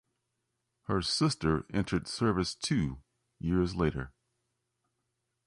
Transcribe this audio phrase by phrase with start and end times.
[0.85, 3.03] Her sister entered service two
[3.39, 4.13] years later.